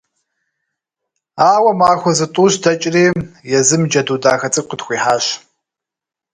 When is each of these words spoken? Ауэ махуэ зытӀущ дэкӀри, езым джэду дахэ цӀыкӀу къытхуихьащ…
Ауэ 1.51 1.71
махуэ 1.79 2.11
зытӀущ 2.17 2.53
дэкӀри, 2.63 3.05
езым 3.57 3.83
джэду 3.89 4.17
дахэ 4.23 4.47
цӀыкӀу 4.53 4.69
къытхуихьащ… 4.69 5.25